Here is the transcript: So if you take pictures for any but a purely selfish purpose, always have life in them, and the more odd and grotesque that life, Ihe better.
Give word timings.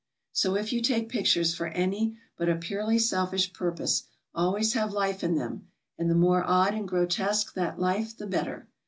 So 0.31 0.55
if 0.55 0.73
you 0.73 0.81
take 0.81 1.09
pictures 1.09 1.53
for 1.53 1.67
any 1.67 2.17
but 2.35 2.49
a 2.49 2.55
purely 2.55 2.97
selfish 2.97 3.53
purpose, 3.53 4.05
always 4.33 4.73
have 4.73 4.93
life 4.93 5.23
in 5.23 5.35
them, 5.35 5.67
and 5.95 6.09
the 6.09 6.15
more 6.15 6.43
odd 6.43 6.73
and 6.73 6.87
grotesque 6.87 7.53
that 7.53 7.77
life, 7.79 8.15
Ihe 8.19 8.27
better. 8.27 8.67